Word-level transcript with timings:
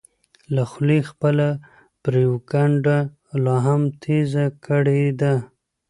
له 0.53 0.63
خولې 0.71 0.99
خپله 1.09 1.47
پروپیګنډه 2.03 2.97
لا 3.43 3.55
هم 3.65 3.81
تېزه 4.01 4.45
کړې 4.65 5.03
ده. 5.21 5.33